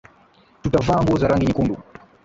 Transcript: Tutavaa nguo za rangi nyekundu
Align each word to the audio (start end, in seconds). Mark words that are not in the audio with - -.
Tutavaa 0.61 1.01
nguo 1.03 1.17
za 1.17 1.27
rangi 1.27 1.45
nyekundu 1.45 1.77